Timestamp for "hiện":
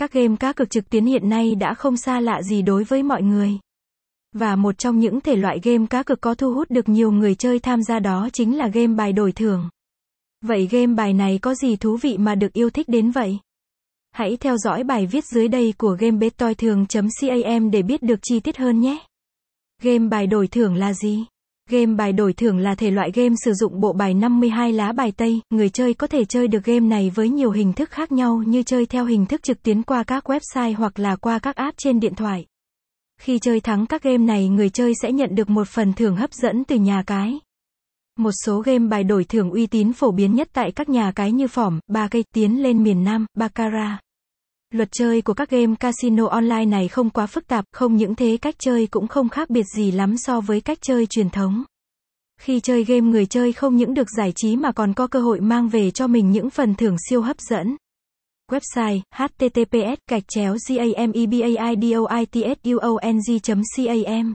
1.04-1.28